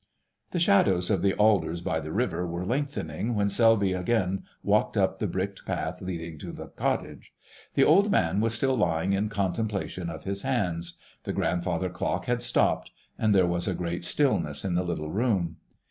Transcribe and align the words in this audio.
The 0.49 0.59
shadows 0.59 1.11
of 1.11 1.21
the 1.21 1.35
alders 1.35 1.79
by 1.79 1.99
the 1.99 2.11
river 2.11 2.47
were 2.47 2.65
lengthening 2.65 3.35
when 3.35 3.49
Selby 3.49 3.93
again 3.93 4.41
walked 4.63 4.97
up 4.97 5.19
the 5.19 5.27
bricked 5.27 5.63
path 5.63 6.01
leading 6.01 6.39
to 6.39 6.51
the 6.51 6.69
cottage. 6.69 7.35
The 7.75 7.83
old 7.83 8.09
man 8.09 8.39
was 8.39 8.55
still 8.55 8.75
lying 8.75 9.13
in 9.13 9.29
contemplation 9.29 10.09
of 10.09 10.23
his 10.23 10.41
hands: 10.41 10.95
the 11.21 11.33
grandfather 11.33 11.91
clock 11.91 12.25
had 12.25 12.41
stopped, 12.41 12.89
and 13.19 13.35
there 13.35 13.45
was 13.45 13.67
a 13.67 13.75
great 13.75 14.03
stillness 14.03 14.65
in 14.65 14.73
the 14.73 14.81
little 14.83 15.11
room. 15.11 15.57